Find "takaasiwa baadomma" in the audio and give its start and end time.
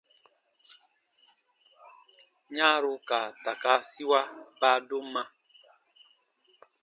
3.43-5.23